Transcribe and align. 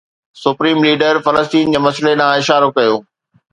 supreme 0.45 0.77
leader 0.85 1.13
فلسطين 1.27 1.71
جي 1.77 1.83
مسئلي 1.85 2.17
ڏانهن 2.23 2.43
اشارو 2.43 2.75
ڪيو 2.79 2.93